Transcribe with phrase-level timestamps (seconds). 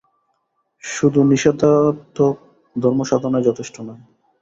[0.83, 2.35] শুধু নিষেধাত্মক
[2.75, 4.01] ধর্মসাধনাই যথেষ্ট নয়।